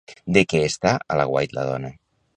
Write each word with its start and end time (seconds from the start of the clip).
De 0.37 0.41
què 0.53 0.61
està 0.69 0.95
a 1.15 1.19
l'aguait 1.21 1.55
la 1.59 1.67
dona? 1.73 1.93